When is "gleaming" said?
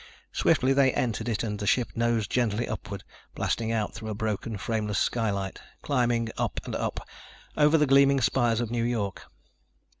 7.85-8.19